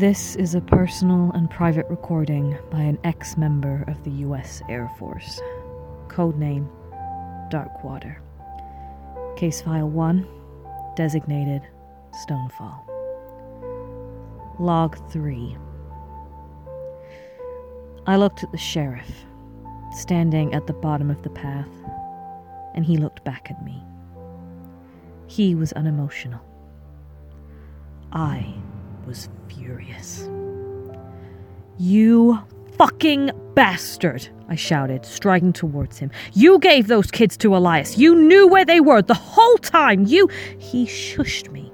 [0.00, 4.90] This is a personal and private recording by an ex member of the US Air
[4.98, 5.38] Force.
[6.08, 6.66] Codename
[7.50, 8.16] Darkwater.
[9.36, 10.26] Case File 1,
[10.96, 11.60] designated
[12.14, 12.80] Stonefall.
[14.58, 15.58] Log 3.
[18.06, 19.26] I looked at the sheriff,
[19.92, 21.68] standing at the bottom of the path,
[22.74, 23.82] and he looked back at me.
[25.26, 26.40] He was unemotional.
[28.12, 28.54] I
[29.10, 30.30] was furious.
[31.78, 32.38] You
[32.78, 34.28] fucking bastard!
[34.48, 36.12] I shouted, striding towards him.
[36.32, 37.98] You gave those kids to Elias.
[37.98, 40.06] You knew where they were the whole time.
[40.06, 40.28] You.
[40.58, 41.72] He shushed me.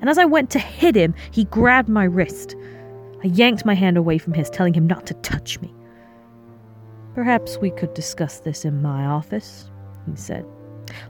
[0.00, 2.56] And as I went to hit him, he grabbed my wrist.
[3.22, 5.72] I yanked my hand away from his, telling him not to touch me.
[7.14, 9.70] Perhaps we could discuss this in my office,
[10.10, 10.44] he said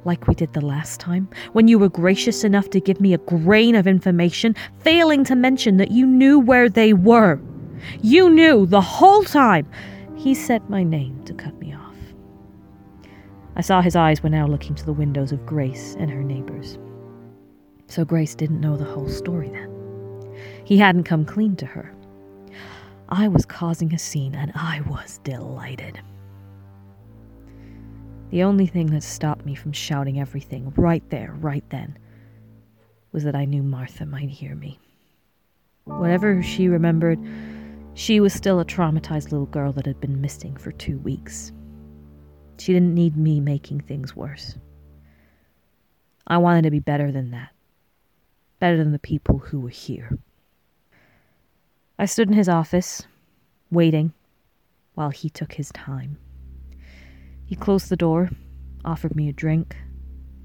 [0.05, 3.19] like we did the last time, when you were gracious enough to give me a
[3.19, 7.41] grain of information, failing to mention that you knew where they were.
[8.03, 9.69] You knew the whole time.
[10.17, 11.97] He said my name to cut me off.
[13.57, 16.79] I saw his eyes were now looking to the windows of Grace and her neighbors.
[17.87, 19.71] So Grace didn't know the whole story then.
[20.65, 21.95] He hadn't come clean to her.
[23.11, 26.01] I was causing a scene, and I was delighted.
[28.35, 31.97] The only thing that stopped me from shouting everything right there, right then,
[33.13, 34.81] was that I knew Martha might hear me.
[35.85, 37.21] Whatever she remembered,
[37.95, 41.53] she was still a traumatized little girl that had been missing for two weeks.
[42.59, 44.59] She didn't need me making things worse.
[46.27, 47.51] I wanted to be better than that,
[48.59, 50.19] better than the people who were here.
[52.01, 53.07] I stood in his office,
[53.71, 54.13] waiting,
[54.97, 56.19] while he took his time.
[57.47, 58.31] He closed the door,
[58.85, 59.77] offered me a drink,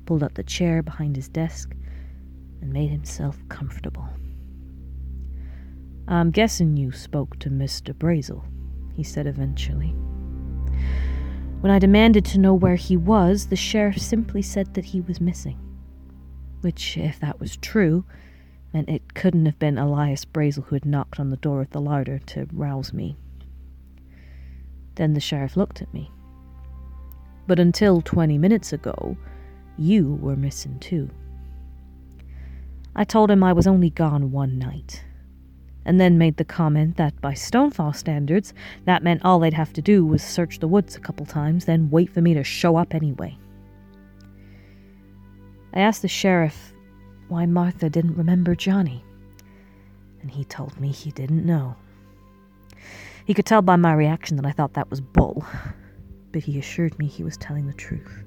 [0.05, 1.73] pulled up the chair behind his desk,
[2.61, 4.09] and made himself comfortable.
[6.07, 7.93] I'm guessing you spoke to Mr.
[7.93, 8.43] Brazel,
[8.95, 9.95] he said eventually.
[11.61, 15.21] When I demanded to know where he was, the sheriff simply said that he was
[15.21, 15.57] missing.
[16.61, 18.05] Which, if that was true,
[18.73, 21.81] meant it couldn't have been Elias Brazel who had knocked on the door at the
[21.81, 23.17] larder to rouse me.
[24.95, 26.11] Then the sheriff looked at me.
[27.49, 29.17] But until 20 minutes ago,
[29.75, 31.09] you were missing too.
[32.95, 35.03] I told him I was only gone one night,
[35.83, 38.53] and then made the comment that by Stonefall standards,
[38.85, 41.89] that meant all they'd have to do was search the woods a couple times, then
[41.89, 43.35] wait for me to show up anyway.
[45.73, 46.71] I asked the sheriff
[47.29, 49.03] why Martha didn't remember Johnny,
[50.21, 51.77] and he told me he didn't know.
[53.25, 55.43] He could tell by my reaction that I thought that was bull,
[56.31, 58.23] but he assured me he was telling the truth.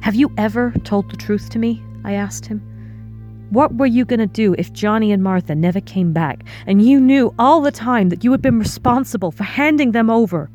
[0.00, 1.82] Have you ever told the truth to me?
[2.04, 2.60] I asked him.
[3.50, 7.00] What were you going to do if Johnny and Martha never came back and you
[7.00, 10.50] knew all the time that you had been responsible for handing them over?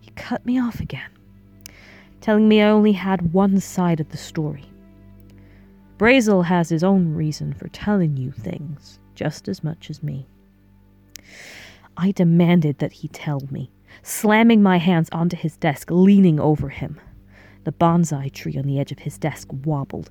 [0.00, 1.10] He cut me off again,
[2.20, 4.64] telling me I only had one side of the story.
[5.96, 10.26] Brazel has his own reason for telling you things just as much as me.
[11.96, 13.70] I demanded that he tell me
[14.02, 17.00] slamming my hands onto his desk, leaning over him.
[17.64, 20.10] The bonsai tree on the edge of his desk wobbled.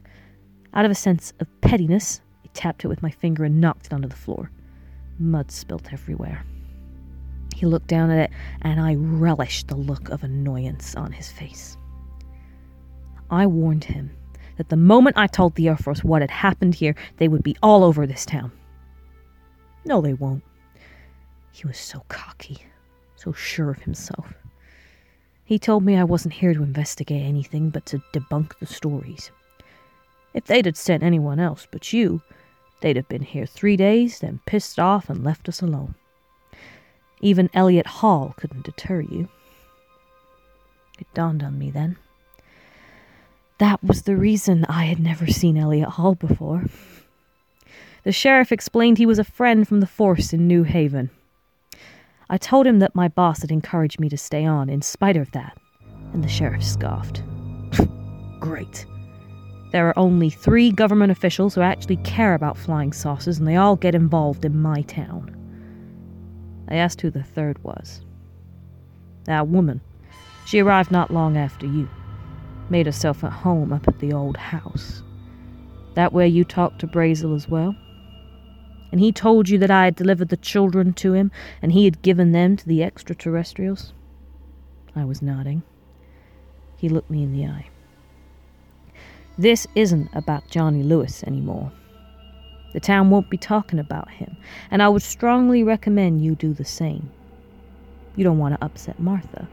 [0.74, 3.94] Out of a sense of pettiness, I tapped it with my finger and knocked it
[3.94, 4.52] onto the floor.
[5.18, 6.44] Mud spilt everywhere.
[7.56, 11.78] He looked down at it, and I relished the look of annoyance on his face.
[13.32, 14.12] I warned him
[14.58, 17.58] that the moment I told the Air Force what had happened here, they would be
[17.64, 18.52] all over this town.
[19.86, 20.44] No, they won't.
[21.52, 22.60] He was so cocky
[23.18, 24.34] so sure of himself.
[25.44, 29.32] He told me I wasn't here to investigate anything but to debunk the stories.
[30.34, 32.22] If they'd had sent anyone else but you,
[32.82, 35.96] they'd have been here three days, then pissed off and left us alone.
[37.22, 39.30] Even Elliot Hall couldn't deter you.
[41.00, 41.98] It dawned on me then.
[43.58, 46.66] That was the reason I had never seen Elliot Hall before.
[48.04, 51.10] The sheriff explained he was a friend from the force in New Haven.
[52.30, 55.32] I told him that my boss had encouraged me to stay on in spite of
[55.32, 55.58] that,
[56.14, 57.24] and the sheriff scoffed.
[58.40, 58.86] Great.
[59.72, 63.76] There are only three government officials who actually care about flying saucers, and they all
[63.76, 65.34] get involved in my town.
[66.70, 68.02] I asked who the third was.
[69.24, 69.82] That woman.
[70.46, 71.90] She arrived not long after you.
[72.70, 75.02] Made herself at home up at the old house.
[75.96, 77.76] That where you talked to Brazel as well?
[78.92, 81.32] And he told you that I had delivered the children to him,
[81.62, 83.94] and he had given them to the extraterrestrials?
[84.96, 85.64] I was nodding.
[86.78, 87.70] He looked me in the eye.
[89.38, 91.72] This isn't about Johnny Lewis anymore.
[92.74, 94.38] The town won't be talking about him,
[94.72, 97.12] and I would strongly recommend you do the same.
[98.16, 99.48] You don't want to upset Martha,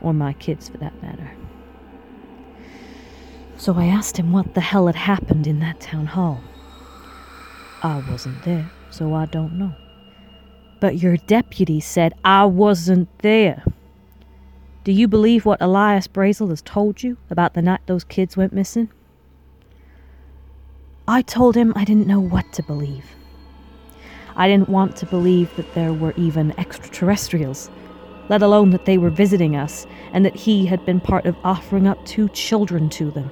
[0.00, 1.30] or my kids for that matter.
[3.56, 6.40] So I asked him what the hell had happened in that town hall.
[7.82, 9.74] I wasn't there, so I don't know.
[10.78, 13.64] But your deputy said I wasn't there.
[14.84, 18.52] Do you believe what Elias Brazel has told you about the night those kids went
[18.52, 18.88] missing?
[21.08, 23.04] I told him I didn't know what to believe.
[24.36, 27.68] I didn't want to believe that there were even extraterrestrials,
[28.28, 31.88] let alone that they were visiting us and that he had been part of offering
[31.88, 33.30] up two children to them.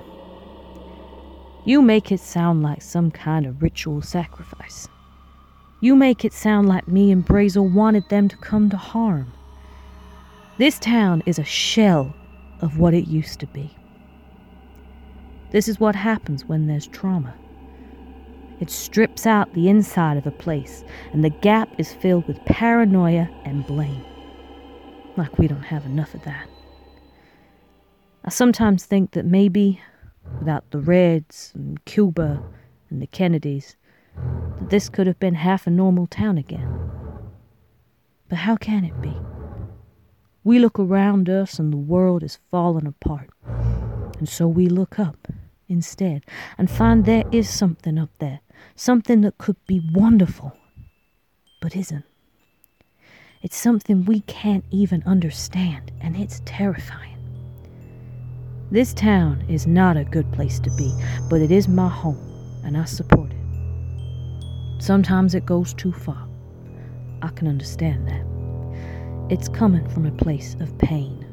[1.70, 4.88] You make it sound like some kind of ritual sacrifice.
[5.80, 9.32] You make it sound like me and Brazel wanted them to come to harm.
[10.58, 12.12] This town is a shell
[12.60, 13.70] of what it used to be.
[15.52, 17.36] This is what happens when there's trauma.
[18.58, 20.82] It strips out the inside of a place,
[21.12, 24.04] and the gap is filled with paranoia and blame.
[25.16, 26.48] Like we don't have enough of that.
[28.24, 29.80] I sometimes think that maybe
[30.38, 32.42] without the Reds and Cuba
[32.88, 33.76] and the Kennedys,
[34.58, 36.78] that this could have been half a normal town again.
[38.28, 39.16] But how can it be?
[40.44, 43.30] We look around us and the world is falling apart.
[44.18, 45.28] And so we look up
[45.68, 46.24] instead
[46.58, 48.40] and find there is something up there,
[48.74, 50.56] something that could be wonderful,
[51.60, 52.04] but isn't.
[53.42, 57.19] It's something we can't even understand, and it's terrifying.
[58.72, 60.94] This town is not a good place to be,
[61.28, 64.82] but it is my home, and I support it.
[64.82, 66.28] Sometimes it goes too far.
[67.20, 68.24] I can understand that.
[69.28, 71.26] It's coming from a place of pain.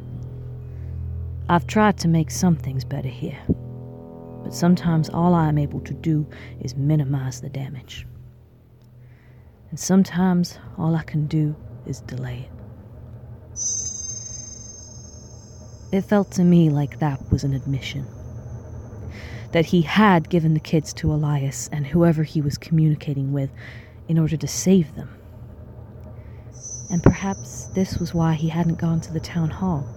[1.47, 3.39] I've tried to make some things better here,
[4.43, 6.25] but sometimes all I am able to do
[6.61, 8.07] is minimize the damage.
[9.69, 11.55] And sometimes all I can do
[11.85, 13.96] is delay it.
[15.91, 18.05] It felt to me like that was an admission.
[19.53, 23.49] That he had given the kids to Elias and whoever he was communicating with
[24.09, 25.09] in order to save them.
[26.89, 29.87] And perhaps this was why he hadn't gone to the town hall,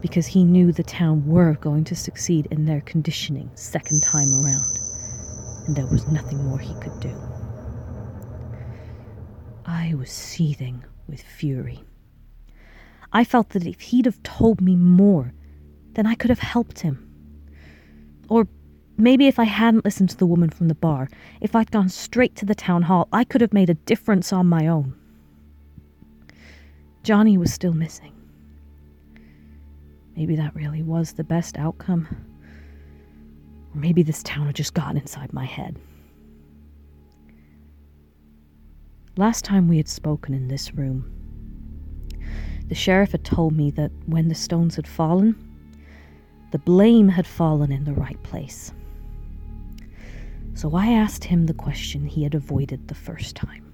[0.00, 4.78] because he knew the town were going to succeed in their conditioning second time around,
[5.66, 7.14] and there was nothing more he could do.
[9.64, 11.84] I was seething with fury.
[13.12, 15.34] I felt that if he'd have told me more,
[15.94, 17.08] then I could have helped him.
[18.28, 18.48] Or
[18.96, 21.08] maybe if I hadn't listened to the woman from the bar,
[21.40, 24.46] if I'd gone straight to the town hall, I could have made a difference on
[24.46, 24.94] my own.
[27.02, 28.12] Johnny was still missing.
[30.16, 32.06] Maybe that really was the best outcome.
[33.74, 35.78] Or maybe this town had just gotten inside my head.
[39.16, 41.21] Last time we had spoken in this room,
[42.72, 45.36] the sheriff had told me that when the stones had fallen,
[46.52, 48.72] the blame had fallen in the right place.
[50.54, 53.70] So I asked him the question he had avoided the first time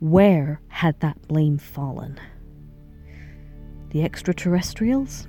[0.00, 2.18] Where had that blame fallen?
[3.90, 5.26] The extraterrestrials?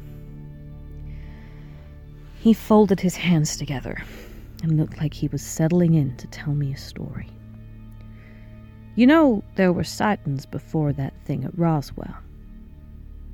[2.39, 4.01] He folded his hands together
[4.63, 7.27] and looked like he was settling in to tell me a story.
[8.95, 12.16] You know, there were sightings before that thing at Roswell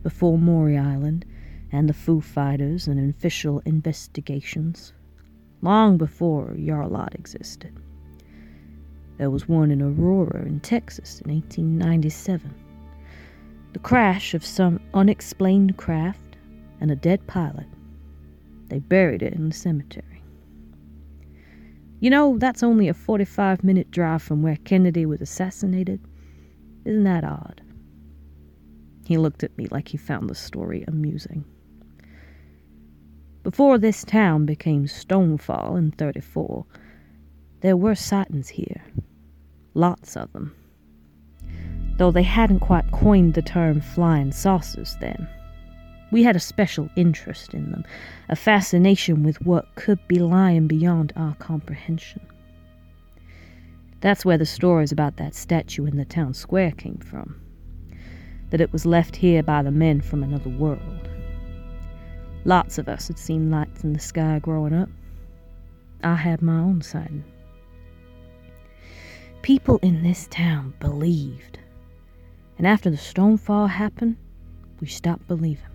[0.03, 1.25] before Maury Island
[1.71, 4.93] and the Foo Fighters and official investigations,
[5.61, 7.73] long before Yarlot existed.
[9.17, 12.53] There was one in Aurora, in Texas, in 1897.
[13.73, 16.37] The crash of some unexplained craft
[16.79, 17.65] and a dead pilot.
[18.67, 20.21] They buried it in the cemetery.
[21.99, 26.01] You know, that's only a 45 minute drive from where Kennedy was assassinated.
[26.85, 27.61] Isn't that odd?
[29.05, 31.43] He looked at me like he found the story amusing.
[33.43, 36.65] Before this town became Stonefall in 34,
[37.59, 38.81] there were sightings here.
[39.73, 40.55] Lots of them.
[41.97, 45.27] Though they hadn't quite coined the term flying saucers then.
[46.11, 47.83] We had a special interest in them,
[48.29, 52.21] a fascination with what could be lying beyond our comprehension.
[53.99, 57.42] That's where the stories about that statue in the town square came from
[58.53, 61.09] that it was left here by the men from another world.
[62.45, 64.89] Lots of us had seen lights in the sky growing up.
[66.03, 67.23] I had my own sighting.
[69.41, 71.57] People in this town believed.
[72.59, 74.17] And after the stonefall happened,
[74.79, 75.65] we stopped believing.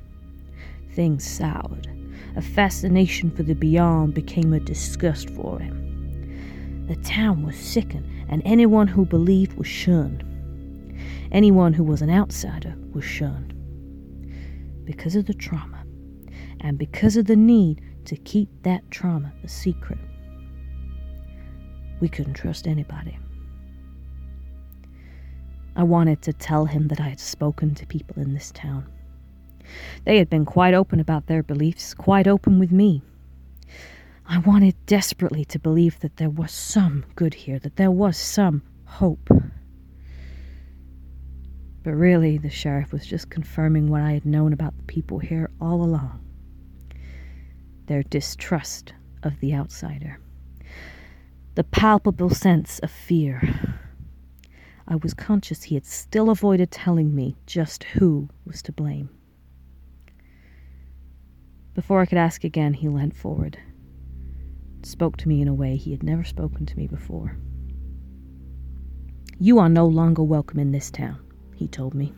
[0.92, 1.88] Things soured.
[2.37, 6.87] A fascination for the beyond became a disgust for him.
[6.87, 10.23] The town was sickened, and anyone who believed was shunned.
[11.30, 13.54] Anyone who was an outsider was shunned.
[14.85, 15.85] Because of the trauma,
[16.61, 19.99] and because of the need to keep that trauma a secret,
[22.00, 23.18] we couldn't trust anybody.
[25.76, 28.87] I wanted to tell him that I had spoken to people in this town.
[30.04, 33.02] They had been quite open about their beliefs, quite open with me.
[34.26, 38.62] I wanted desperately to believe that there was some good here, that there was some
[38.87, 39.30] hope.
[41.88, 45.49] But really, the sheriff was just confirming what I had known about the people here
[45.59, 46.21] all along
[47.87, 48.92] their distrust
[49.23, 50.21] of the outsider,
[51.54, 53.40] the palpable sense of fear.
[54.87, 59.09] I was conscious he had still avoided telling me just who was to blame.
[61.73, 63.59] Before I could ask again, he leant forward,
[64.83, 67.38] spoke to me in a way he had never spoken to me before.
[69.38, 71.21] You are no longer welcome in this town
[71.59, 72.12] he told me.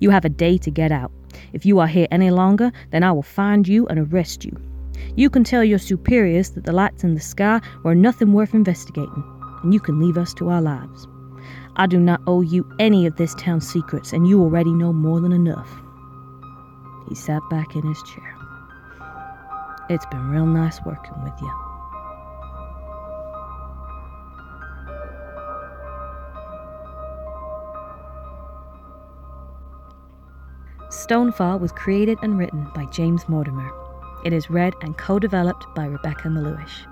[0.00, 1.12] You have a day to get out.
[1.52, 4.56] If you are here any longer, then I will find you and arrest you.
[5.16, 9.24] You can tell your superiors that the lights in the sky were nothing worth investigating,
[9.62, 11.06] and you can leave us to our lives.
[11.76, 15.20] I do not owe you any of this town's secrets, and you already know more
[15.20, 15.68] than enough.
[17.08, 18.36] He sat back in his chair.
[19.90, 21.63] It's been real nice working with you.
[31.04, 33.70] Stonefall was created and written by James Mortimer.
[34.24, 36.86] It is read and co developed by Rebecca Maluish.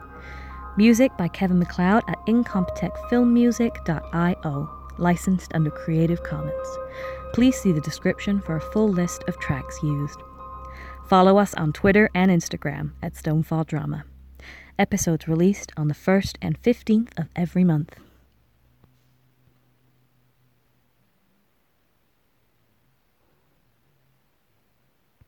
[0.77, 6.79] Music by Kevin MacLeod at incompetechfilmmusic.io, licensed under Creative Commons.
[7.33, 10.21] Please see the description for a full list of tracks used.
[11.09, 14.05] Follow us on Twitter and Instagram at Stonefall Drama.
[14.79, 17.97] Episodes released on the 1st and 15th of every month.